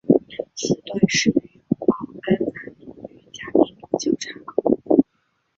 [0.55, 1.85] 此段始于宝
[2.23, 4.99] 安南路与嘉宾路交叉口。